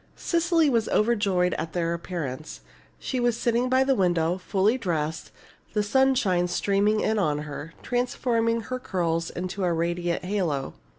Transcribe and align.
Cecily 0.15 0.67
was 0.67 0.89
overjoyed 0.89 1.53
at 1.59 1.73
their 1.73 1.93
appearance. 1.93 2.61
She 2.97 3.19
was 3.19 3.37
sitting 3.37 3.69
by 3.69 3.83
the 3.83 3.93
window, 3.93 4.39
fully 4.39 4.75
dressed, 4.75 5.29
the 5.73 5.83
sunshine 5.83 6.47
streaming 6.47 7.01
in 7.01 7.19
on 7.19 7.43
her, 7.43 7.75
transforming 7.83 8.61
her 8.61 8.79
curls 8.79 9.29
into 9.29 9.63
a 9.63 9.71
radiant 9.71 10.25
halo. 10.25 10.73